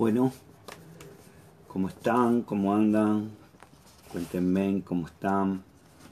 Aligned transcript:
Bueno, 0.00 0.32
¿cómo 1.68 1.88
están? 1.88 2.40
¿Cómo 2.40 2.74
andan? 2.74 3.32
Cuéntenme 4.10 4.80
cómo 4.82 5.06
están. 5.06 5.62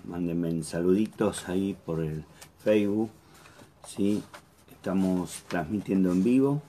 Mándenme 0.05 0.63
saluditos 0.63 1.49
ahí 1.49 1.75
por 1.87 2.01
el 2.05 2.23
Facebook. 2.63 3.11
¿sí? 3.87 4.23
Estamos 4.71 5.43
transmitiendo 5.49 6.13
en 6.13 6.23
vivo. 6.23 6.61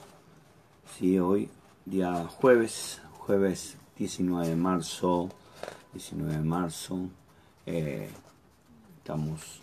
¿sí? 0.98 1.20
Hoy, 1.20 1.50
día 1.86 2.26
jueves, 2.26 3.02
jueves 3.18 3.76
19 3.98 4.48
de 4.48 4.56
marzo. 4.56 5.28
19 5.92 6.38
de 6.38 6.40
marzo. 6.40 7.10
Eh, 7.66 8.10
estamos 9.00 9.62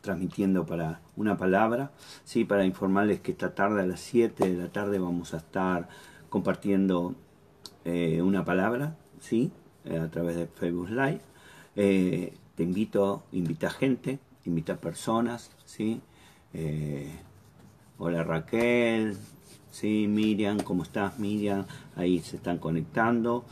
transmitiendo 0.00 0.64
para 0.64 1.00
una 1.16 1.36
palabra, 1.36 1.90
¿sí? 2.24 2.44
para 2.44 2.64
informarles 2.64 3.20
que 3.20 3.32
esta 3.32 3.54
tarde 3.54 3.82
a 3.82 3.86
las 3.86 4.00
7 4.00 4.48
de 4.48 4.62
la 4.62 4.68
tarde 4.68 4.98
vamos 4.98 5.34
a 5.34 5.36
estar 5.36 5.88
compartiendo 6.28 7.14
eh, 7.84 8.20
una 8.22 8.44
palabra 8.44 8.96
¿sí? 9.20 9.50
Eh, 9.84 9.98
a 9.98 10.08
través 10.10 10.36
de 10.36 10.46
Facebook 10.46 10.90
Live. 10.90 11.20
Eh, 11.76 12.34
te 12.54 12.62
invito, 12.62 13.22
invita 13.32 13.70
gente, 13.70 14.18
invita 14.44 14.76
personas, 14.76 15.50
¿sí? 15.64 16.00
hola 17.98 18.24
Raquel, 18.24 19.16
¿sí? 19.70 20.06
Miriam, 20.08 20.58
¿cómo 20.58 20.82
estás 20.82 21.18
Miriam? 21.20 21.66
Ahí 21.94 22.18
se 22.20 22.36
están 22.36 22.58
conectando, 22.58 23.44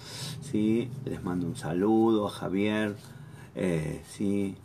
¿sí? 0.43 0.91
Les 1.05 1.23
mando 1.23 1.47
un 1.47 1.57
saludo 1.57 2.27
a 2.27 2.31
Javier, 2.31 2.97
¿sí? 4.09 4.57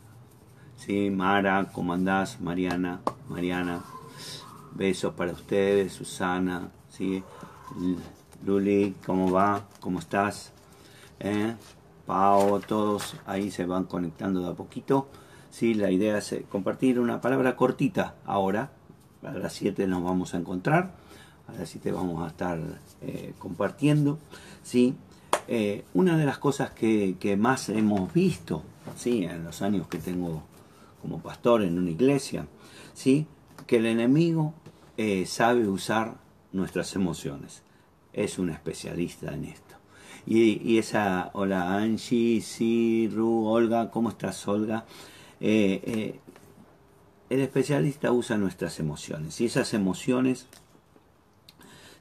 Sí, 0.77 1.11
Mara, 1.11 1.69
¿cómo 1.71 1.93
andás? 1.93 2.41
Mariana, 2.41 3.01
Mariana, 3.29 3.83
besos 4.73 5.13
para 5.13 5.33
ustedes, 5.33 5.93
Susana, 5.93 6.71
¿sí? 6.89 7.23
Luli, 8.45 8.95
¿cómo 9.05 9.31
va? 9.31 9.67
¿Cómo 9.79 9.99
estás? 9.99 10.51
¿Eh? 11.19 11.55
Pau, 12.05 12.59
todos 12.59 13.15
ahí 13.25 13.51
se 13.51 13.65
van 13.65 13.85
conectando 13.85 14.41
de 14.41 14.49
a 14.49 14.53
poquito. 14.53 15.07
Sí, 15.51 15.73
la 15.73 15.91
idea 15.91 16.17
es 16.17 16.33
eh, 16.33 16.45
compartir 16.49 16.99
una 16.99 17.21
palabra 17.21 17.55
cortita 17.55 18.15
ahora. 18.25 18.71
A 19.23 19.31
las 19.33 19.53
7 19.53 19.87
nos 19.87 20.03
vamos 20.03 20.33
a 20.33 20.37
encontrar. 20.37 20.91
A 21.47 21.53
las 21.53 21.69
7 21.69 21.91
vamos 21.91 22.23
a 22.23 22.27
estar 22.27 22.59
eh, 23.01 23.33
compartiendo. 23.39 24.19
¿sí? 24.63 24.95
una 25.93 26.17
de 26.17 26.25
las 26.25 26.37
cosas 26.37 26.71
que, 26.71 27.37
más 27.37 27.67
hemos 27.67 28.13
visto 28.13 28.63
¿sí? 28.95 29.25
en 29.25 29.43
los 29.43 29.61
años 29.61 29.87
que 29.87 29.97
tengo 29.97 30.43
como 31.01 31.19
pastor 31.19 31.63
en 31.63 31.77
una 31.77 31.89
iglesia, 31.89 32.47
¿sí? 32.93 33.27
que 33.67 33.77
el 33.77 33.85
enemigo 33.85 34.53
sabe 35.25 35.67
usar 35.67 36.15
nuestras 36.51 36.95
emociones. 36.95 37.63
Es 38.13 38.39
un 38.39 38.49
especialista 38.49 39.33
en 39.33 39.45
esto. 39.45 39.75
Y, 40.25 40.77
esa, 40.77 41.31
hola 41.33 41.77
Angie, 41.77 42.41
sí, 42.41 43.09
Olga, 43.17 43.89
¿cómo 43.89 44.09
estás 44.09 44.47
Olga? 44.47 44.85
Eh, 45.39 45.81
eh, 45.83 46.19
el 47.29 47.39
especialista 47.39 48.11
usa 48.11 48.37
nuestras 48.37 48.79
emociones 48.79 49.41
y 49.41 49.45
esas 49.45 49.73
emociones 49.73 50.45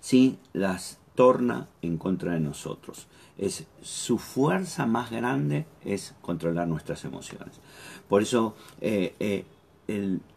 sí 0.00 0.38
las 0.52 0.98
torna 1.14 1.68
en 1.80 1.96
contra 1.96 2.34
de 2.34 2.40
nosotros. 2.40 3.06
Es 3.38 3.64
su 3.80 4.18
fuerza 4.18 4.84
más 4.84 5.10
grande 5.10 5.64
es 5.82 6.14
controlar 6.20 6.68
nuestras 6.68 7.04
emociones. 7.06 7.60
Por 8.06 8.20
eso 8.20 8.54
eh, 8.82 9.44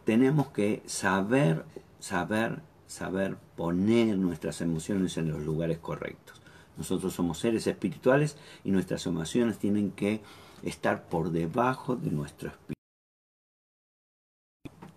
tenemos 0.04 0.48
que 0.48 0.82
saber, 0.86 1.66
saber, 2.00 2.62
saber 2.86 3.36
poner 3.56 4.16
nuestras 4.18 4.60
emociones 4.60 5.16
en 5.16 5.30
los 5.30 5.42
lugares 5.42 5.78
correctos. 5.78 6.40
Nosotros 6.76 7.12
somos 7.14 7.38
seres 7.38 7.66
espirituales 7.66 8.36
y 8.64 8.70
nuestras 8.70 9.06
emociones 9.06 9.58
tienen 9.58 9.90
que 9.92 10.20
estar 10.62 11.04
por 11.04 11.30
debajo 11.30 11.96
de 11.96 12.10
nuestro 12.10 12.48
espíritu. 12.48 12.74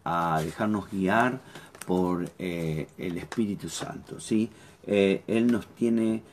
A 0.04 0.42
dejarnos 0.44 0.90
guiar 0.90 1.42
por 1.86 2.30
eh, 2.40 2.88
el 2.98 3.18
Espíritu 3.18 3.70
Santo. 3.70 4.20
¿sí? 4.20 4.50
él 4.88 5.48
nos 5.52 5.68
tiene 5.68 6.24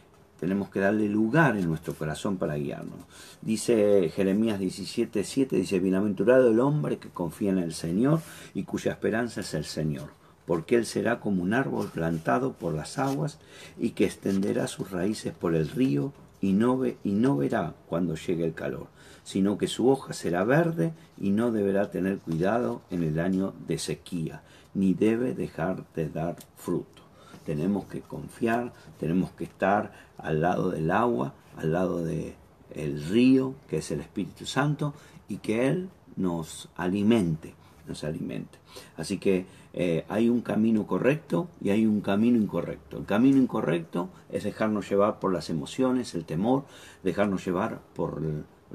tenemos 0.44 0.68
que 0.68 0.80
darle 0.80 1.08
lugar 1.08 1.56
en 1.56 1.66
nuestro 1.66 1.94
corazón 1.94 2.36
para 2.36 2.56
guiarnos. 2.56 2.98
Dice 3.40 4.10
Jeremías 4.14 4.60
17:7, 4.60 5.48
dice, 5.56 5.78
bienaventurado 5.78 6.50
el 6.50 6.60
hombre 6.60 6.98
que 6.98 7.08
confía 7.08 7.50
en 7.50 7.58
el 7.58 7.72
Señor 7.72 8.20
y 8.52 8.64
cuya 8.64 8.92
esperanza 8.92 9.40
es 9.40 9.54
el 9.54 9.64
Señor, 9.64 10.10
porque 10.46 10.76
él 10.76 10.86
será 10.86 11.20
como 11.20 11.42
un 11.42 11.54
árbol 11.54 11.88
plantado 11.92 12.52
por 12.52 12.74
las 12.74 12.98
aguas 12.98 13.38
y 13.78 13.90
que 13.90 14.04
extenderá 14.04 14.66
sus 14.66 14.90
raíces 14.90 15.32
por 15.32 15.54
el 15.54 15.68
río 15.68 16.12
y 16.44 16.52
no, 16.52 17.36
verá 17.36 17.74
cuando 17.88 18.16
llegue 18.16 18.44
el 18.44 18.52
calor, 18.52 18.88
sino 19.22 19.56
que 19.56 19.66
su 19.66 19.88
hoja 19.88 20.12
será 20.12 20.44
verde 20.44 20.92
y 21.18 21.30
no 21.30 21.50
deberá 21.50 21.90
tener 21.90 22.18
cuidado 22.18 22.82
en 22.90 23.02
el 23.02 23.18
año 23.18 23.54
de 23.66 23.78
sequía, 23.78 24.42
ni 24.74 24.92
debe 24.92 25.34
dejar 25.34 25.84
de 25.94 26.10
dar 26.10 26.36
fruto. 26.56 27.02
Tenemos 27.46 27.86
que 27.86 28.00
confiar, 28.00 28.72
tenemos 29.00 29.30
que 29.30 29.44
estar 29.44 29.92
al 30.18 30.42
lado 30.42 30.70
del 30.70 30.90
agua, 30.90 31.34
al 31.56 31.72
lado 31.72 32.04
del 32.04 32.34
el 32.74 33.04
río, 33.04 33.54
que 33.68 33.78
es 33.78 33.90
el 33.90 34.00
Espíritu 34.00 34.46
Santo, 34.46 34.94
y 35.28 35.36
que 35.36 35.68
Él 35.68 35.88
nos 36.16 36.68
alimente, 36.76 37.54
nos 37.86 38.04
alimente. 38.04 38.58
Así 38.96 39.18
que 39.18 39.46
eh, 39.72 40.04
hay 40.08 40.28
un 40.28 40.40
camino 40.40 40.86
correcto 40.86 41.48
y 41.60 41.70
hay 41.70 41.86
un 41.86 42.00
camino 42.00 42.38
incorrecto. 42.38 42.98
El 42.98 43.04
camino 43.04 43.38
incorrecto 43.38 44.10
es 44.30 44.44
dejarnos 44.44 44.88
llevar 44.88 45.18
por 45.20 45.32
las 45.32 45.50
emociones, 45.50 46.14
el 46.14 46.24
temor, 46.24 46.64
dejarnos 47.02 47.44
llevar 47.44 47.80
por 47.94 48.22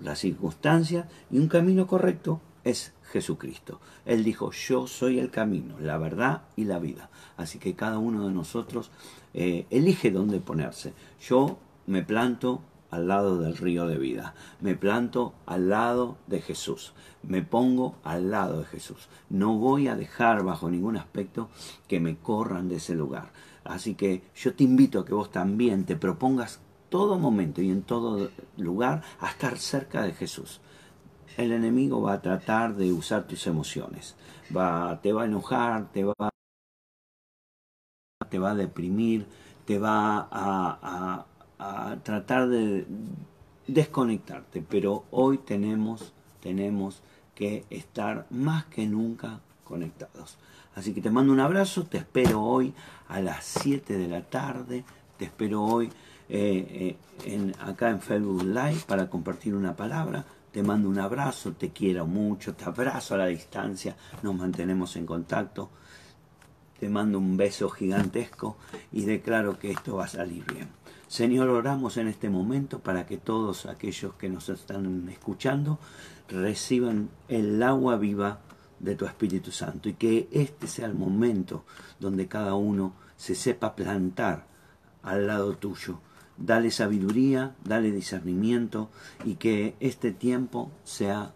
las 0.01 0.19
circunstancias, 0.19 1.07
y 1.31 1.39
un 1.39 1.47
camino 1.47 1.87
correcto 1.87 2.41
es 2.63 2.93
Jesucristo. 3.11 3.79
Él 4.05 4.23
dijo, 4.23 4.51
yo 4.51 4.87
soy 4.87 5.19
el 5.19 5.31
camino, 5.31 5.79
la 5.79 5.97
verdad 5.97 6.43
y 6.55 6.65
la 6.65 6.79
vida. 6.79 7.09
Así 7.37 7.59
que 7.59 7.75
cada 7.75 7.97
uno 7.97 8.27
de 8.27 8.33
nosotros 8.33 8.91
eh, 9.33 9.65
elige 9.69 10.11
dónde 10.11 10.39
ponerse. 10.39 10.93
Yo 11.21 11.59
me 11.87 12.03
planto 12.03 12.61
al 12.91 13.07
lado 13.07 13.39
del 13.39 13.57
río 13.57 13.88
de 13.88 13.97
vida, 13.97 14.33
me 14.61 14.75
planto 14.75 15.33
al 15.45 15.69
lado 15.69 16.17
de 16.27 16.41
Jesús, 16.41 16.94
me 17.23 17.41
pongo 17.41 17.95
al 18.03 18.31
lado 18.31 18.59
de 18.59 18.66
Jesús. 18.66 19.09
No 19.29 19.57
voy 19.57 19.88
a 19.88 19.95
dejar 19.95 20.44
bajo 20.44 20.69
ningún 20.69 20.97
aspecto 20.97 21.50
que 21.88 22.00
me 22.00 22.17
corran 22.17 22.69
de 22.69 22.75
ese 22.75 22.95
lugar. 22.95 23.31
Así 23.63 23.95
que 23.95 24.23
yo 24.35 24.53
te 24.55 24.63
invito 24.63 25.00
a 25.00 25.05
que 25.05 25.13
vos 25.13 25.31
también 25.31 25.85
te 25.85 25.95
propongas 25.95 26.59
todo 26.89 27.19
momento 27.19 27.61
y 27.61 27.69
en 27.69 27.83
todo 27.83 28.29
lugar 28.57 29.03
a 29.19 29.29
estar 29.29 29.57
cerca 29.57 30.01
de 30.01 30.13
Jesús 30.13 30.61
el 31.39 31.51
enemigo 31.53 32.01
va 32.01 32.13
a 32.13 32.21
tratar 32.21 32.75
de 32.75 32.91
usar 32.91 33.27
tus 33.27 33.47
emociones. 33.47 34.16
Va, 34.56 35.00
te 35.01 35.13
va 35.13 35.23
a 35.23 35.25
enojar, 35.25 35.91
te 35.91 36.03
va, 36.03 36.13
te 38.29 38.39
va 38.39 38.51
a 38.51 38.56
deprimir, 38.56 39.25
te 39.66 39.79
va 39.79 40.19
a, 40.19 40.27
a, 40.31 41.25
tratar 42.03 42.47
de 42.49 42.85
desconectarte. 43.67 44.63
Pero 44.67 45.05
hoy 45.11 45.37
tenemos, 45.39 46.13
tenemos 46.41 47.01
que 47.35 47.65
estar 47.69 48.25
más 48.29 48.65
que 48.65 48.85
nunca 48.85 49.39
conectados. 49.63 50.37
Así 50.75 50.93
que 50.93 51.01
te 51.01 51.11
mando 51.11 51.33
un 51.33 51.39
abrazo, 51.39 51.83
te 51.83 51.97
espero 51.97 52.41
hoy 52.41 52.73
a 53.07 53.19
las 53.21 53.45
7 53.45 53.97
de 53.97 54.07
la 54.07 54.21
tarde, 54.21 54.83
te 55.17 55.25
espero 55.25 55.63
hoy 55.63 55.89
eh, 56.29 56.95
eh, 57.25 57.31
en, 57.31 57.55
acá 57.59 57.89
en 57.89 58.01
Facebook 58.01 58.44
Live 58.44 58.83
para 58.88 59.09
compartir 59.09 59.55
una 59.55 59.75
palabra 59.75 60.25
te 60.51 60.63
mando 60.63 60.89
un 60.89 61.00
abrazo, 61.00 61.53
te 61.53 61.69
quiero 61.69 62.05
mucho, 62.07 62.55
te 62.55 62.65
abrazo 62.65 63.15
a 63.15 63.19
la 63.19 63.27
distancia, 63.27 63.95
nos 64.23 64.35
mantenemos 64.35 64.95
en 64.95 65.05
contacto, 65.05 65.69
te 66.79 66.89
mando 66.89 67.19
un 67.19 67.38
beso 67.38 67.69
gigantesco 67.69 68.57
y 68.91 69.05
declaro 69.05 69.59
que 69.59 69.71
esto 69.71 69.97
va 69.97 70.05
a 70.05 70.09
salir 70.09 70.44
bien. 70.51 70.69
Señor, 71.09 71.50
oramos 71.50 71.97
en 71.97 72.07
este 72.07 72.29
momento 72.29 72.79
para 72.79 73.06
que 73.06 73.17
todos 73.17 73.65
aquellos 73.65 74.13
que 74.13 74.29
nos 74.29 74.47
están 74.47 75.09
escuchando 75.09 75.77
reciban 76.29 77.09
el 77.27 77.61
agua 77.61 77.97
viva 77.97 78.39
de 78.79 78.95
tu 78.95 79.06
Espíritu 79.06 79.51
Santo 79.51 79.89
y 79.89 79.95
que 79.95 80.29
este 80.31 80.67
sea 80.67 80.85
el 80.85 80.94
momento 80.94 81.65
donde 82.00 82.27
cada 82.27 82.56
uno 82.56 82.94
se 83.17 83.35
sepa 83.35 83.75
plantar 83.75 84.45
al 85.03 85.27
lado 85.27 85.57
tuyo 85.57 86.00
dale 86.39 86.71
sabiduría, 86.71 87.55
dale 87.63 87.91
discernimiento 87.91 88.89
y 89.25 89.35
que 89.35 89.75
este 89.79 90.12
tiempo 90.12 90.71
sea 90.83 91.33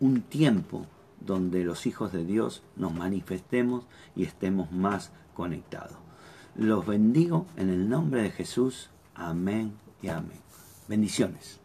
un 0.00 0.22
tiempo 0.22 0.86
donde 1.20 1.64
los 1.64 1.86
hijos 1.86 2.12
de 2.12 2.24
Dios 2.24 2.62
nos 2.76 2.92
manifestemos 2.92 3.84
y 4.16 4.24
estemos 4.24 4.72
más 4.72 5.12
conectados. 5.34 5.96
Los 6.56 6.84
bendigo 6.84 7.46
en 7.56 7.70
el 7.70 7.88
nombre 7.88 8.22
de 8.22 8.30
Jesús. 8.30 8.90
Amén 9.14 9.78
y 10.00 10.08
amén. 10.08 10.40
Bendiciones. 10.88 11.58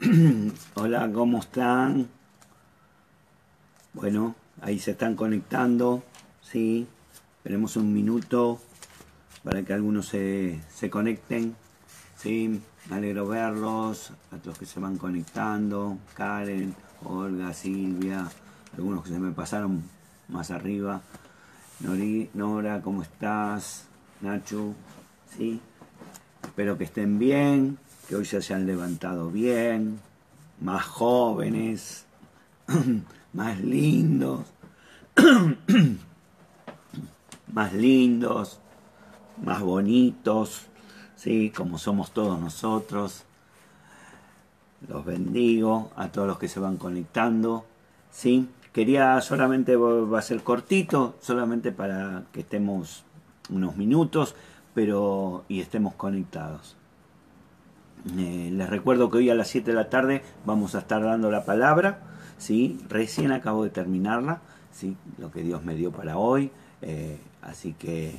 Hola, 0.74 1.10
¿cómo 1.12 1.38
están? 1.38 2.08
Bueno, 4.04 4.34
ahí 4.60 4.78
se 4.78 4.90
están 4.90 5.16
conectando, 5.16 6.02
¿sí? 6.42 6.86
Esperemos 7.38 7.74
un 7.76 7.90
minuto 7.94 8.60
para 9.42 9.62
que 9.62 9.72
algunos 9.72 10.08
se, 10.08 10.60
se 10.68 10.90
conecten, 10.90 11.56
¿sí? 12.18 12.60
Me 12.90 12.96
alegro 12.96 13.26
verlos, 13.26 14.12
a 14.30 14.36
todos 14.36 14.58
que 14.58 14.66
se 14.66 14.78
van 14.78 14.98
conectando, 14.98 15.96
Karen, 16.12 16.74
Olga, 17.02 17.54
Silvia, 17.54 18.28
algunos 18.76 19.04
que 19.04 19.08
se 19.08 19.18
me 19.18 19.32
pasaron 19.32 19.82
más 20.28 20.50
arriba. 20.50 21.00
Nori, 21.80 22.28
Nora, 22.34 22.82
¿cómo 22.82 23.00
estás? 23.00 23.86
Nacho, 24.20 24.74
¿sí? 25.34 25.62
Espero 26.42 26.76
que 26.76 26.84
estén 26.84 27.18
bien, 27.18 27.78
que 28.06 28.16
hoy 28.16 28.26
se 28.26 28.36
hayan 28.36 28.66
levantado 28.66 29.30
bien, 29.30 29.98
más 30.60 30.84
jóvenes, 30.84 32.04
más 33.34 33.60
lindos, 33.60 34.46
más 37.52 37.72
lindos, 37.74 38.60
más 39.44 39.60
bonitos, 39.60 40.62
¿sí? 41.16 41.52
como 41.54 41.78
somos 41.78 42.12
todos 42.12 42.40
nosotros. 42.40 43.24
Los 44.88 45.04
bendigo 45.04 45.90
a 45.96 46.08
todos 46.08 46.26
los 46.28 46.38
que 46.38 46.48
se 46.48 46.60
van 46.60 46.76
conectando. 46.76 47.66
¿sí? 48.10 48.48
Quería 48.72 49.20
solamente, 49.20 49.76
va 49.76 50.18
a 50.18 50.22
ser 50.22 50.42
cortito, 50.42 51.16
solamente 51.20 51.72
para 51.72 52.24
que 52.32 52.40
estemos 52.40 53.04
unos 53.50 53.76
minutos 53.76 54.34
pero 54.74 55.44
y 55.48 55.60
estemos 55.60 55.94
conectados. 55.94 56.76
Eh, 58.18 58.50
les 58.52 58.68
recuerdo 58.68 59.08
que 59.08 59.18
hoy 59.18 59.30
a 59.30 59.34
las 59.34 59.48
7 59.48 59.70
de 59.70 59.76
la 59.76 59.88
tarde 59.88 60.22
vamos 60.44 60.74
a 60.74 60.80
estar 60.80 61.02
dando 61.02 61.30
la 61.30 61.44
palabra. 61.44 62.00
¿Sí? 62.38 62.80
Recién 62.88 63.32
acabo 63.32 63.64
de 63.64 63.70
terminarla, 63.70 64.40
¿sí? 64.72 64.96
lo 65.18 65.30
que 65.30 65.42
Dios 65.42 65.64
me 65.64 65.74
dio 65.74 65.92
para 65.92 66.16
hoy. 66.18 66.50
Eh, 66.82 67.18
así 67.42 67.72
que 67.74 68.18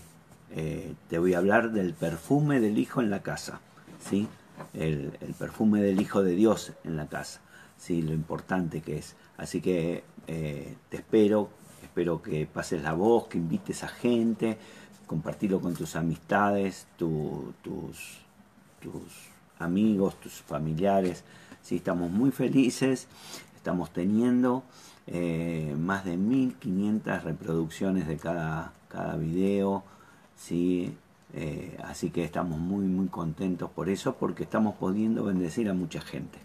eh, 0.51 0.93
te 1.09 1.19
voy 1.19 1.33
a 1.33 1.39
hablar 1.39 1.71
del 1.71 1.93
perfume 1.93 2.59
del 2.59 2.77
Hijo 2.77 3.01
en 3.01 3.09
la 3.09 3.21
casa. 3.21 3.59
¿sí? 3.99 4.27
El, 4.73 5.11
perfume 5.37 5.81
del 5.81 6.01
Hijo 6.01 6.23
de 6.23 6.35
Dios 6.35 6.73
en 6.83 6.97
la 6.97 7.07
casa. 7.07 7.41
¿sí? 7.77 8.01
Lo 8.01 8.13
importante 8.13 8.81
que 8.81 8.97
es. 8.97 9.15
Así 9.37 9.61
que 9.61 10.03
te 10.25 10.97
espero, 10.97 11.49
espero 11.83 12.21
que 12.21 12.47
pases 12.47 12.81
la 12.81 12.93
voz, 12.93 13.27
que 13.27 13.37
invites 13.37 13.83
a 13.83 13.87
gente, 13.87 14.57
compartirlo 15.05 15.59
con 15.59 15.75
tus 15.75 15.95
amistades, 15.95 16.87
tus, 16.97 17.53
tus 17.61 19.35
amigos, 19.59 20.19
tus 20.19 20.33
familiares. 20.33 21.23
Sí, 21.61 21.77
estamos 21.77 22.11
muy 22.11 22.31
felices, 22.31 23.07
estamos 23.65 23.89
teniendo 23.89 24.63
eh, 25.07 25.75
más 25.75 26.05
de 26.05 26.17
1500 26.17 27.23
reproducciones 27.23 28.07
de 28.07 28.17
cada, 28.17 28.73
cada 28.89 29.15
video, 29.15 29.83
¿sí? 30.35 30.95
Eh, 31.33 31.75
así 31.83 32.11
que 32.11 32.23
estamos 32.23 32.59
muy 32.59 32.85
muy 32.85 33.07
contentos 33.07 33.71
por 33.71 33.89
eso, 33.89 34.17
porque 34.17 34.43
estamos 34.43 34.75
pudiendo 34.75 35.23
bendecir 35.23 35.67
a 35.67 35.73
mucha 35.73 35.99
gente. 35.99 36.37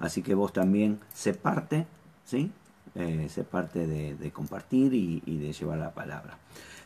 Así 0.00 0.20
que 0.20 0.34
vos 0.34 0.52
también 0.52 0.98
se 1.14 1.32
parte, 1.32 1.86
¿sí? 2.24 2.50
Eh, 2.96 3.28
parte 3.48 3.86
de, 3.86 4.32
compartir 4.32 4.94
y, 4.94 5.38
de 5.38 5.52
llevar 5.52 5.78
la 5.78 5.94
palabra. 5.94 6.38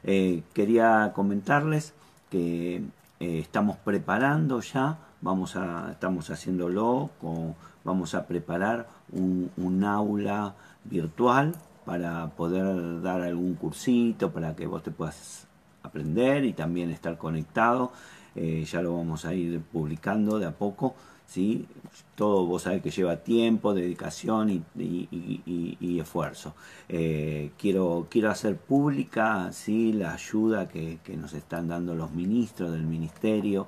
quería 0.03 1.13
comentarles 1.15 1.95
que 2.29 2.83
estamos 3.21 3.79
preparando 3.79 4.61
ya 4.61 4.99
vamos 5.23 5.57
a, 5.57 5.93
estamos 5.93 6.29
haciéndolo, 6.29 7.11
con, 7.21 7.55
vamos 7.85 8.15
a 8.15 8.27
preparar 8.27 8.89
un, 9.13 9.85
aula 9.85 10.55
virtual 10.85 11.55
para 11.85 12.31
poder 12.31 13.03
dar 13.03 13.23
algún 13.23 13.55
cursito, 13.55 14.31
para 14.31 14.55
que 14.55 14.67
vos 14.67 14.83
te 14.83 14.91
puedas 14.91 15.47
aprender 15.83 16.45
y 16.45 16.53
también 16.53 16.91
estar 16.91 17.19
conectado. 17.19 17.93
Eh, 18.35 18.65
ya 18.65 18.81
lo 18.81 18.97
vamos 18.97 19.25
a 19.25 19.35
ir 19.35 19.61
publicando 19.61 20.39
de 20.39 20.47
a 20.47 20.53
poco. 20.53 20.95
¿sí? 21.27 21.67
Todo 22.15 22.47
vos 22.47 22.63
sabés 22.63 22.83
que 22.83 22.91
lleva 22.91 23.17
tiempo, 23.17 23.75
dedicación 23.75 24.65
y, 24.77 25.99
esfuerzo. 26.01 26.55
Eh, 26.89 27.53
quiero, 27.59 28.07
quiero 28.11 28.31
hacer 28.31 28.57
pública 28.57 29.51
¿sí? 29.53 29.93
la 29.93 30.15
ayuda 30.15 30.69
que, 30.69 30.99
que 31.05 31.17
nos 31.17 31.33
están 31.33 31.69
dando 31.69 31.95
los 31.95 32.13
ministros 32.13 32.73
del 32.73 32.85
ministerio. 32.85 33.67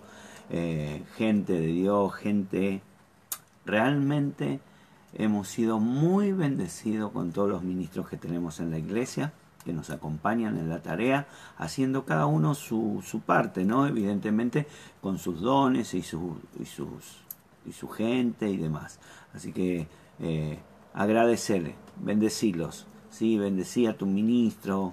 Eh, 0.51 1.03
gente 1.17 1.55
de 1.55 1.69
Dios, 1.69 2.15
gente 2.15 2.83
realmente 3.65 4.61
hemos 5.15 5.49
sido 5.49 5.79
muy 5.79 6.33
bendecidos 6.33 7.13
con 7.13 7.33
todos 7.33 7.49
los 7.49 7.63
ministros 7.63 8.09
que 8.09 8.17
tenemos 8.17 8.61
en 8.61 8.71
la 8.71 8.79
iglesia, 8.79 9.33
que 9.65 9.73
nos 9.73 9.91
acompañan 9.91 10.59
en 10.59 10.69
la 10.69 10.83
tarea, 10.83 11.27
haciendo 11.57 12.05
cada 12.05 12.27
uno 12.27 12.55
su, 12.55 13.03
su 13.05 13.21
parte, 13.21 13.65
¿no? 13.65 13.87
Evidentemente 13.87 14.67
con 15.01 15.19
sus 15.19 15.41
dones 15.41 15.95
y, 15.95 16.03
su, 16.03 16.37
y, 16.61 16.67
sus, 16.67 17.23
y 17.67 17.73
su 17.73 17.89
gente 17.89 18.51
y 18.51 18.57
demás. 18.57 18.99
Así 19.33 19.53
que 19.53 19.87
eh, 20.21 20.59
agradecerle, 20.93 21.77
bendecilos, 22.01 22.87
¿sí? 23.11 23.39
Bendecí 23.39 23.87
a 23.87 23.97
tu 23.97 24.07
ministro, 24.07 24.93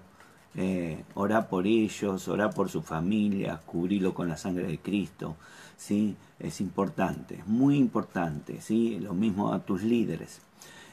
eh, 0.56 1.04
orá 1.16 1.48
por 1.48 1.68
ellos, 1.68 2.28
orá 2.28 2.50
por 2.50 2.70
su 2.70 2.82
familia, 2.82 3.62
cubrilo 3.66 4.14
con 4.14 4.28
la 4.30 4.38
sangre 4.38 4.68
de 4.68 4.80
Cristo, 4.80 5.36
¿sí? 5.82 6.16
Es 6.38 6.62
importante, 6.62 7.44
muy 7.48 7.76
importante, 7.76 8.62
¿sí? 8.62 9.00
Lo 9.00 9.16
mismo 9.16 9.52
a 9.52 9.60
tus 9.66 9.82
líderes, 9.82 10.42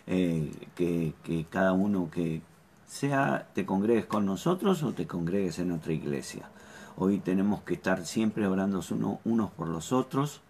eh, 0.07 0.51
que, 0.75 1.13
cada 1.51 1.73
uno 1.75 2.11
que 2.11 2.41
sea 2.87 3.47
te 3.55 3.67
congregues 3.67 4.07
con 4.07 4.25
nosotros 4.25 4.83
o 4.83 4.95
te 4.95 5.07
congregues 5.07 5.59
en 5.59 5.73
otra 5.73 5.93
iglesia. 5.93 6.49
Hoy 6.97 7.19
tenemos 7.19 7.61
que 7.63 7.75
estar 7.75 8.07
siempre 8.07 8.47
orando 8.47 8.81
unos 9.25 9.51
por 9.51 9.69
los 9.69 9.93
otros 9.93 10.41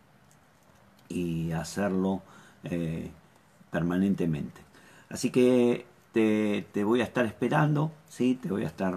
y 1.09 1.51
hacerlo 1.51 2.23
eh, 2.63 3.11
permanentemente. 3.73 4.61
Así 5.11 5.31
que 5.31 5.85
te, 6.13 6.85
voy 6.85 7.01
a 7.01 7.05
estar 7.05 7.27
esperando, 7.27 7.91
¿sí? 8.09 8.39
Te 8.41 8.51
voy 8.51 8.63
a 8.63 8.69
estar 8.69 8.95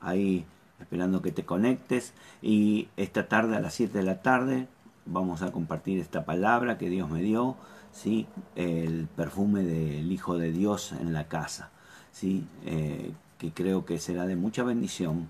ahí 0.00 0.46
esperando 0.82 1.22
que 1.22 1.32
te 1.32 1.44
conectes 1.44 2.12
y 2.42 2.88
esta 2.96 3.28
tarde 3.28 3.56
a 3.56 3.60
las 3.60 3.74
7 3.74 3.98
de 3.98 4.04
la 4.04 4.20
tarde 4.20 4.66
vamos 5.06 5.42
a 5.42 5.52
compartir 5.52 5.98
esta 5.98 6.24
palabra 6.24 6.78
que 6.78 6.90
Dios 6.90 7.08
me 7.08 7.22
dio, 7.22 7.56
¿sí? 7.92 8.26
El 8.54 9.08
perfume 9.16 9.62
del 9.62 10.10
Hijo 10.12 10.38
de 10.38 10.52
Dios 10.52 10.92
en 10.92 11.12
la 11.12 11.28
casa, 11.28 11.70
¿sí? 12.12 12.44
Eh, 12.64 13.12
que 13.38 13.52
creo 13.52 13.84
que 13.84 13.98
será 13.98 14.26
de 14.26 14.36
mucha 14.36 14.62
bendición. 14.62 15.28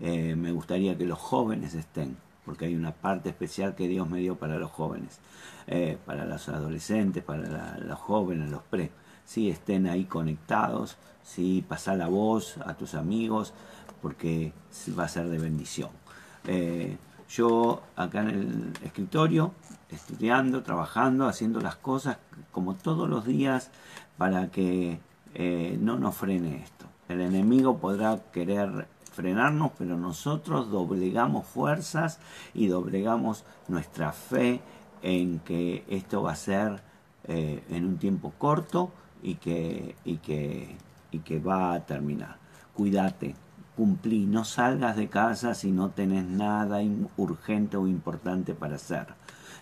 Eh, 0.00 0.34
me 0.36 0.52
gustaría 0.52 0.96
que 0.96 1.04
los 1.04 1.18
jóvenes 1.18 1.74
estén, 1.74 2.16
porque 2.44 2.66
hay 2.66 2.74
una 2.74 2.92
parte 2.92 3.28
especial 3.28 3.74
que 3.74 3.88
Dios 3.88 4.08
me 4.08 4.20
dio 4.20 4.36
para 4.36 4.58
los 4.58 4.70
jóvenes, 4.70 5.18
eh, 5.66 5.98
para 6.06 6.24
los 6.24 6.48
adolescentes, 6.48 7.22
para 7.22 7.78
los 7.78 7.98
jóvenes, 7.98 8.50
los 8.50 8.62
pre 8.62 8.90
si 9.30 9.48
estén 9.48 9.86
ahí 9.86 10.06
conectados, 10.06 10.96
si 11.22 11.62
pasar 11.62 11.98
la 11.98 12.08
voz 12.08 12.56
a 12.66 12.74
tus 12.74 12.94
amigos, 12.94 13.54
porque 14.00 14.52
va 14.98 15.04
a 15.04 15.08
ser 15.08 15.28
de 15.28 15.38
bendición. 15.38 15.90
Eh, 16.46 16.96
yo 17.28 17.82
acá 17.96 18.22
en 18.22 18.28
el 18.28 18.72
escritorio, 18.84 19.52
estudiando, 19.88 20.62
trabajando, 20.62 21.28
haciendo 21.28 21.60
las 21.60 21.76
cosas 21.76 22.18
como 22.50 22.74
todos 22.74 23.08
los 23.08 23.24
días 23.24 23.70
para 24.18 24.50
que 24.50 25.00
eh, 25.34 25.78
no 25.80 25.98
nos 25.98 26.16
frene 26.16 26.62
esto. 26.62 26.86
El 27.08 27.20
enemigo 27.20 27.78
podrá 27.78 28.20
querer 28.32 28.88
frenarnos, 29.12 29.72
pero 29.78 29.96
nosotros 29.96 30.70
doblegamos 30.70 31.46
fuerzas 31.46 32.18
y 32.54 32.68
doblegamos 32.68 33.44
nuestra 33.68 34.12
fe 34.12 34.60
en 35.02 35.40
que 35.40 35.84
esto 35.88 36.22
va 36.22 36.32
a 36.32 36.36
ser 36.36 36.82
eh, 37.24 37.62
en 37.70 37.84
un 37.84 37.98
tiempo 37.98 38.32
corto 38.38 38.90
y 39.22 39.36
que, 39.36 39.94
y 40.04 40.16
que, 40.18 40.76
y 41.10 41.18
que 41.20 41.38
va 41.38 41.74
a 41.74 41.86
terminar. 41.86 42.36
Cuídate, 42.74 43.34
cumplí, 43.80 44.26
no 44.26 44.44
salgas 44.44 44.94
de 44.94 45.08
casa 45.08 45.54
si 45.54 45.72
no 45.72 45.88
tenés 45.88 46.26
nada 46.26 46.80
urgente 47.16 47.78
o 47.78 47.86
importante 47.86 48.52
para 48.52 48.74
hacer. 48.74 49.06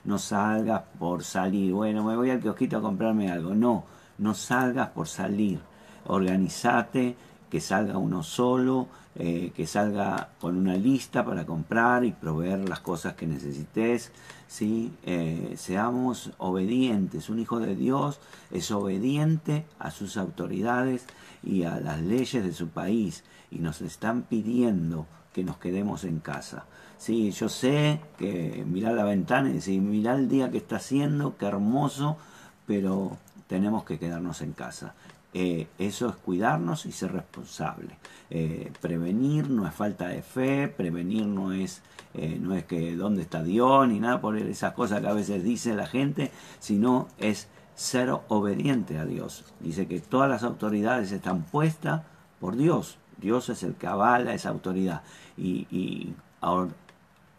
No 0.02 0.18
salgas 0.18 0.82
por 0.98 1.22
salir, 1.22 1.72
bueno, 1.72 2.02
me 2.02 2.16
voy 2.16 2.30
al 2.30 2.40
kiosquito 2.40 2.78
a 2.78 2.82
comprarme 2.82 3.30
algo. 3.30 3.54
No, 3.54 3.84
no 4.18 4.34
salgas 4.34 4.88
por 4.88 5.06
salir. 5.06 5.60
Organizate, 6.06 7.14
que 7.48 7.60
salga 7.60 7.96
uno 7.96 8.24
solo, 8.24 8.88
eh, 9.14 9.52
que 9.54 9.68
salga 9.68 10.30
con 10.40 10.56
una 10.56 10.74
lista 10.74 11.24
para 11.24 11.46
comprar 11.46 12.04
y 12.04 12.10
proveer 12.10 12.68
las 12.68 12.80
cosas 12.80 13.14
que 13.14 13.28
necesites. 13.28 14.10
¿sí? 14.48 14.90
Eh, 15.04 15.54
seamos 15.56 16.32
obedientes. 16.38 17.28
Un 17.28 17.38
hijo 17.38 17.60
de 17.60 17.76
Dios 17.76 18.18
es 18.50 18.72
obediente 18.72 19.64
a 19.78 19.92
sus 19.92 20.16
autoridades 20.16 21.06
y 21.48 21.64
a 21.64 21.80
las 21.80 22.00
leyes 22.00 22.44
de 22.44 22.52
su 22.52 22.68
país 22.68 23.24
y 23.50 23.58
nos 23.58 23.80
están 23.80 24.22
pidiendo 24.22 25.06
que 25.32 25.42
nos 25.42 25.56
quedemos 25.56 26.04
en 26.04 26.20
casa. 26.20 26.66
Sí, 26.98 27.30
yo 27.30 27.48
sé 27.48 28.00
que 28.18 28.64
mirar 28.66 28.94
la 28.94 29.04
ventana 29.04 29.48
y 29.48 29.54
decir, 29.54 29.80
mirá 29.80 30.14
el 30.14 30.28
día 30.28 30.50
que 30.50 30.58
está 30.58 30.76
haciendo, 30.76 31.36
qué 31.38 31.46
hermoso, 31.46 32.18
pero 32.66 33.16
tenemos 33.46 33.84
que 33.84 33.98
quedarnos 33.98 34.42
en 34.42 34.52
casa. 34.52 34.94
Eh, 35.32 35.68
eso 35.78 36.08
es 36.08 36.16
cuidarnos 36.16 36.84
y 36.84 36.92
ser 36.92 37.12
responsable. 37.12 37.96
Eh, 38.28 38.70
prevenir 38.80 39.48
no 39.48 39.66
es 39.66 39.74
falta 39.74 40.08
de 40.08 40.22
fe, 40.22 40.68
prevenir 40.68 41.26
no 41.26 41.52
es, 41.52 41.80
eh, 42.14 42.38
no 42.40 42.54
es 42.54 42.64
que 42.64 42.94
dónde 42.94 43.22
está 43.22 43.42
Dios 43.42 43.88
ni 43.88 44.00
nada 44.00 44.20
por 44.20 44.36
esas 44.36 44.74
cosas 44.74 45.00
que 45.00 45.06
a 45.06 45.12
veces 45.14 45.42
dice 45.42 45.74
la 45.74 45.86
gente, 45.86 46.30
sino 46.58 47.08
es 47.18 47.48
ser 47.78 48.10
obediente 48.26 48.98
a 48.98 49.04
Dios. 49.04 49.44
Dice 49.60 49.86
que 49.86 50.00
todas 50.00 50.28
las 50.28 50.42
autoridades 50.42 51.12
están 51.12 51.44
puestas 51.44 52.02
por 52.40 52.56
Dios. 52.56 52.98
Dios 53.18 53.48
es 53.50 53.62
el 53.62 53.74
que 53.74 53.86
avala 53.86 54.34
esa 54.34 54.48
autoridad. 54.48 55.02
Y, 55.36 56.12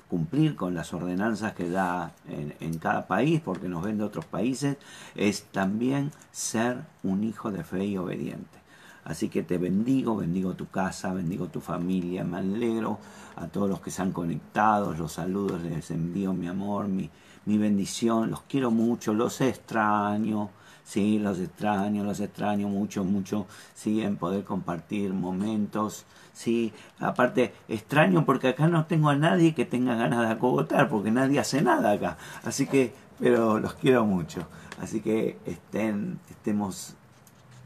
cumplir 0.08 0.56
con 0.56 0.74
las 0.74 0.92
ordenanzas 0.94 1.54
que 1.54 1.70
da 1.70 2.14
en, 2.28 2.80
cada 2.80 3.06
país, 3.06 3.42
porque 3.42 3.68
nos 3.68 3.84
ven 3.84 4.00
de 4.00 4.06
otros 4.06 4.26
países, 4.26 4.78
es 5.14 5.44
también 5.44 6.12
ser 6.32 6.86
un 7.04 7.24
hijo 7.24 7.52
de 7.52 7.64
fe 7.64 7.86
y 7.86 7.98
obediente. 7.98 8.58
Así 9.04 9.30
que 9.30 9.44
te 9.44 9.58
bendigo, 9.58 10.16
bendigo 10.16 10.56
tu 10.56 10.68
casa, 10.70 11.14
bendigo 11.14 11.48
tu 11.48 11.60
familia, 11.60 12.24
me 12.24 12.38
alegro 12.38 12.98
a 13.36 13.48
todos 13.48 13.70
los 13.70 13.82
que 13.82 13.92
se 13.92 14.02
han 14.02 14.12
conectado, 14.12 14.94
los 14.94 15.12
saludos, 15.14 15.62
les 15.62 15.92
envío 15.92 16.34
mi 16.34 16.48
amor, 16.48 16.88
mi, 16.88 17.10
mi 17.50 17.58
bendición, 17.58 18.30
los 18.30 18.42
quiero 18.44 18.70
mucho, 18.70 19.16
los 19.16 19.42
extraño, 19.42 20.52
Sí, 20.84 21.20
los 21.20 21.38
extraño, 21.40 22.04
los 22.04 22.20
extraño 22.20 22.68
mucho, 22.68 23.04
mucho, 23.04 23.46
sí, 23.76 24.02
en 24.02 24.18
poder 24.18 24.44
compartir 24.44 25.14
momentos, 25.14 26.06
sí. 26.34 26.74
Aparte, 27.00 27.54
extraño 27.68 28.26
porque 28.26 28.48
acá 28.48 28.68
no 28.68 28.88
tengo 28.88 29.10
a 29.10 29.16
nadie 29.16 29.54
que 29.54 29.66
tenga 29.66 29.94
ganas 29.96 30.22
de 30.28 30.34
acogotar, 30.34 30.90
porque 30.90 31.12
nadie 31.12 31.40
hace 31.40 31.62
nada 31.62 31.92
acá. 31.92 32.18
Así 32.44 32.66
que, 32.66 32.92
pero 33.20 33.60
los 33.60 33.76
quiero 33.76 34.04
mucho. 34.04 34.48
Así 34.82 35.00
que 35.02 35.38
estén, 35.46 36.20
estemos 36.28 36.96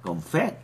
con 0.02 0.22
fe, 0.22 0.58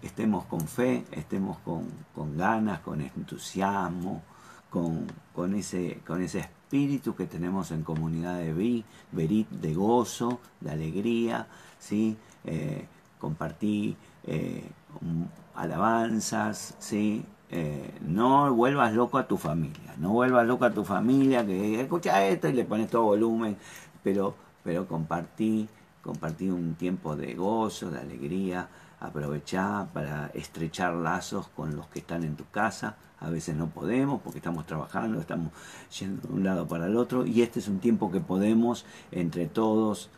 estemos 0.00 0.46
con 0.46 0.62
fe, 0.66 1.04
estemos 1.12 1.58
con, 1.58 1.84
con 2.14 2.38
ganas, 2.38 2.80
con 2.80 3.02
entusiasmo, 3.02 4.22
con, 4.70 5.06
con, 5.34 5.54
ese, 5.54 6.00
con 6.06 6.22
ese 6.22 6.38
espíritu 6.38 6.55
que 6.68 7.26
tenemos 7.26 7.70
en 7.70 7.82
comunidad 7.82 8.38
de 8.38 8.52
vi, 8.52 8.84
verit, 9.12 9.48
de 9.50 9.74
gozo, 9.74 10.40
de 10.60 10.70
alegría, 10.70 11.46
¿sí? 11.78 12.16
Eh, 12.44 12.86
compartí 13.18 13.96
eh, 14.24 14.64
alabanzas, 15.54 16.74
¿sí? 16.78 17.24
Eh, 17.50 17.94
no 18.00 18.52
vuelvas 18.52 18.92
loco 18.92 19.18
a 19.18 19.28
tu 19.28 19.36
familia, 19.36 19.94
no 19.98 20.10
vuelvas 20.10 20.46
loco 20.46 20.64
a 20.64 20.72
tu 20.72 20.84
familia 20.84 21.46
que 21.46 21.80
escucha 21.80 22.26
esto 22.26 22.48
y 22.48 22.52
le 22.52 22.64
pones 22.64 22.90
todo 22.90 23.04
volumen, 23.04 23.56
pero, 24.02 24.34
pero 24.64 24.88
compartí, 24.88 25.68
compartí 26.02 26.50
un 26.50 26.74
tiempo 26.74 27.14
de 27.14 27.34
gozo, 27.34 27.90
de 27.90 28.00
alegría, 28.00 28.68
aprovechar 29.00 29.88
para 29.88 30.30
estrechar 30.34 30.94
lazos 30.94 31.48
con 31.48 31.76
los 31.76 31.86
que 31.88 32.00
están 32.00 32.24
en 32.24 32.36
tu 32.36 32.48
casa. 32.50 32.96
A 33.20 33.30
veces 33.30 33.56
no 33.56 33.68
podemos 33.68 34.20
porque 34.22 34.38
estamos 34.38 34.66
trabajando, 34.66 35.20
estamos 35.20 35.52
yendo 35.98 36.28
de 36.28 36.34
un 36.34 36.44
lado 36.44 36.66
para 36.66 36.86
el 36.86 36.96
otro. 36.96 37.26
Y 37.26 37.42
este 37.42 37.60
es 37.60 37.68
un 37.68 37.78
tiempo 37.78 38.10
que 38.10 38.20
podemos 38.20 38.84
entre 39.10 39.46
todos 39.46 40.10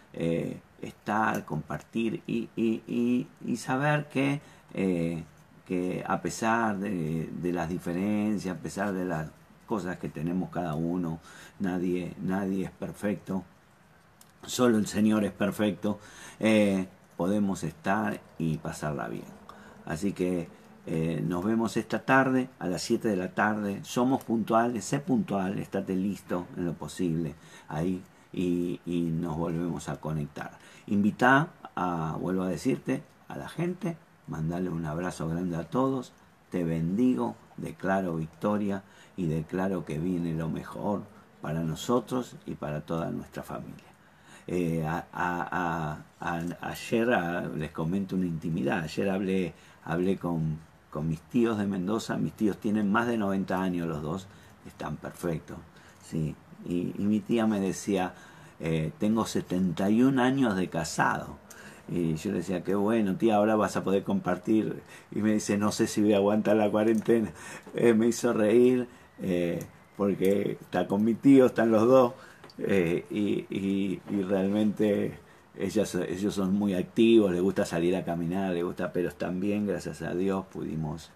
estar, 0.82 1.44
compartir 1.44 2.22
y, 2.26 2.48
y, 2.56 3.26
y, 3.44 3.56
saber 3.56 4.08
que, 4.08 4.40
eh, 4.74 5.24
que 5.66 6.04
a 6.06 6.20
pesar 6.20 6.78
de, 6.78 7.52
las 7.52 7.68
diferencias, 7.68 8.56
a 8.56 8.60
pesar 8.60 8.92
de 8.92 9.04
las 9.04 9.30
cosas 9.66 9.98
que 9.98 10.08
tenemos 10.08 10.50
cada 10.50 10.74
uno, 10.74 11.20
nadie, 11.58 12.14
nadie 12.22 12.66
es 12.66 12.70
perfecto, 12.70 13.44
solo 14.46 14.78
el 14.78 14.86
Señor 14.86 15.24
es 15.24 15.32
perfecto, 15.32 15.98
eh, 16.40 16.86
podemos 17.18 17.64
estar 17.64 18.20
y 18.38 18.58
pasarla 18.58 19.08
bien. 19.08 19.26
Así 19.84 20.12
que 20.12 20.48
eh, 20.86 21.20
nos 21.26 21.44
vemos 21.44 21.76
esta 21.76 21.98
tarde 22.06 22.48
a 22.60 22.68
las 22.68 22.80
7 22.82 23.08
de 23.08 23.16
la 23.16 23.34
tarde. 23.34 23.80
Somos 23.82 24.22
puntuales, 24.22 24.84
sé 24.84 25.00
puntual, 25.00 25.58
estate 25.58 25.96
listo 25.96 26.46
en 26.56 26.64
lo 26.64 26.74
posible. 26.74 27.34
Ahí 27.68 28.02
y, 28.32 28.80
nos 28.86 29.36
volvemos 29.36 29.88
a 29.88 29.96
conectar. 29.96 30.52
Invita 30.86 31.48
a, 31.74 32.16
vuelvo 32.20 32.44
a 32.44 32.48
decirte, 32.48 33.02
a 33.26 33.36
la 33.36 33.48
gente, 33.48 33.96
mandarle 34.28 34.70
un 34.70 34.86
abrazo 34.86 35.28
grande 35.28 35.56
a 35.56 35.64
todos, 35.64 36.12
te 36.50 36.62
bendigo, 36.62 37.34
declaro 37.56 38.14
victoria 38.14 38.84
y 39.16 39.26
declaro 39.26 39.84
que 39.84 39.98
viene 39.98 40.34
lo 40.34 40.48
mejor 40.48 41.02
para 41.42 41.64
nosotros 41.64 42.36
y 42.46 42.54
para 42.54 42.82
toda 42.82 43.10
nuestra 43.10 43.42
familia. 43.42 43.87
Eh, 44.48 44.82
ayer 46.60 47.08
les 47.56 47.70
comento 47.70 48.16
una 48.16 48.26
intimidad, 48.26 48.80
ayer 48.80 49.10
hablé, 49.10 49.52
hablé 49.84 50.16
con, 50.16 50.58
con 50.90 51.06
mis 51.06 51.20
tíos 51.20 51.58
de 51.58 51.66
Mendoza, 51.66 52.16
mis 52.16 52.32
tíos 52.32 52.56
tienen 52.56 52.90
más 52.90 53.06
de 53.06 53.18
90 53.18 53.60
años 53.60 53.86
los 53.86 54.02
dos, 54.02 54.26
están 54.66 54.96
perfectos, 54.96 55.58
sí, 56.02 56.34
y, 56.66 56.94
mi 56.98 57.20
tía 57.20 57.46
me 57.46 57.60
decía, 57.60 58.14
eh, 58.60 58.92
tengo 58.98 59.26
71 59.26 60.22
años 60.22 60.56
de 60.56 60.68
casado. 60.68 61.36
Y 61.90 62.16
yo 62.16 62.32
le 62.32 62.38
decía, 62.38 62.62
qué 62.62 62.74
bueno, 62.74 63.16
tía, 63.16 63.36
ahora 63.36 63.56
vas 63.56 63.76
a 63.76 63.84
poder 63.84 64.04
compartir. 64.04 64.82
Y 65.10 65.20
me 65.20 65.32
dice, 65.32 65.56
no 65.56 65.72
sé 65.72 65.86
si 65.86 66.02
voy 66.02 66.12
a 66.12 66.18
aguantar 66.18 66.56
la 66.56 66.70
cuarentena. 66.70 67.30
Eh, 67.74 67.94
me 67.94 68.08
hizo 68.08 68.32
reír 68.32 68.88
eh, 69.22 69.64
porque 69.96 70.58
está 70.60 70.86
con 70.86 71.04
mi 71.04 71.14
tío, 71.14 71.46
están 71.46 71.70
los 71.70 71.86
dos. 71.86 72.12
Y, 72.58 73.46
y, 73.50 74.00
realmente 74.22 75.18
ellas, 75.56 75.94
ellos 75.94 76.34
son 76.34 76.54
muy 76.54 76.74
activos, 76.74 77.30
les 77.30 77.40
gusta 77.40 77.64
salir 77.64 77.94
a 77.96 78.04
caminar, 78.04 78.52
les 78.52 78.64
gusta, 78.64 78.92
pero 78.92 79.10
también, 79.12 79.66
gracias 79.66 80.02
a 80.02 80.14
Dios, 80.14 80.44
pudimos 80.46 81.10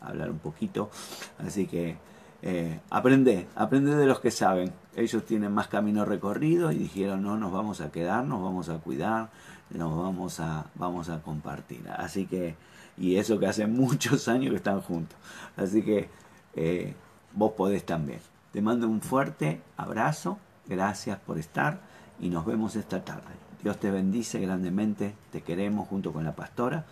hablar 0.00 0.30
un 0.30 0.38
poquito. 0.38 0.90
Así 1.38 1.66
que 1.66 1.96
eh, 2.42 2.80
aprende, 2.88 3.46
aprende 3.54 3.94
de 3.96 4.06
los 4.06 4.20
que 4.20 4.30
saben. 4.30 4.72
Ellos 4.96 5.24
tienen 5.24 5.52
más 5.52 5.68
camino 5.68 6.04
recorrido 6.04 6.72
y 6.72 6.76
dijeron, 6.76 7.22
no, 7.22 7.36
nos 7.36 7.52
vamos 7.52 7.80
a 7.80 7.90
quedar, 7.90 8.24
nos 8.24 8.42
vamos 8.42 8.68
a 8.68 8.78
cuidar, 8.78 9.30
nos 9.70 9.96
vamos 9.96 10.40
a, 10.40 10.66
vamos 10.74 11.08
a 11.08 11.22
compartir. 11.22 11.88
Así 11.96 12.26
que, 12.26 12.56
y 12.96 13.16
eso 13.16 13.38
que 13.38 13.46
hace 13.46 13.66
muchos 13.66 14.28
años 14.28 14.50
que 14.50 14.56
están 14.56 14.80
juntos. 14.80 15.16
Así 15.56 15.82
que 15.82 16.08
eh, 16.54 16.94
vos 17.34 17.52
podés 17.52 17.84
también. 17.84 18.20
Te 18.52 18.62
mando 18.62 18.88
un 18.88 19.00
fuerte 19.00 19.60
abrazo, 19.76 20.38
gracias 20.70 21.18
por 21.18 21.38
estar 21.38 21.80
y 22.18 22.30
nos 22.30 22.46
vemos 22.46 22.76
esta 22.76 23.04
tarde. 23.04 23.34
Dios 23.62 23.78
te 23.78 23.90
bendice 23.90 24.40
grandemente, 24.40 25.14
te 25.30 25.42
queremos 25.42 25.88
junto 25.88 26.12
con 26.14 26.24
la 26.24 26.34
pastora. 26.34 26.86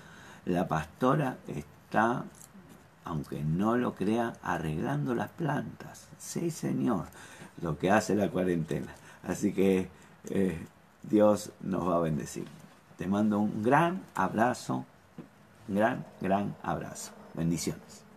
La 0.45 0.69
pastora 0.69 1.39
está 1.47 2.25
aunque 3.09 3.43
no 3.43 3.77
lo 3.77 3.95
crea, 3.95 4.35
arreglando 4.43 5.15
las 5.15 5.31
plantas. 5.31 6.09
Sí, 6.19 6.51
Señor, 6.51 7.07
lo 7.63 7.79
que 7.79 7.91
hace 7.91 8.15
la 8.15 8.29
cuarentena. 8.29 8.95
Así 9.23 9.53
que 9.53 9.89
eh, 10.29 10.67
Dios 11.03 11.51
nos 11.63 11.89
va 11.89 11.97
a 11.97 12.01
bendecir. 12.01 12.47
Te 12.99 13.07
mando 13.07 13.39
un 13.39 13.63
gran 13.63 14.03
abrazo, 14.15 14.85
gran, 15.69 16.05
gran 16.21 16.55
abrazo. 16.63 17.13
Bendiciones. 17.35 18.08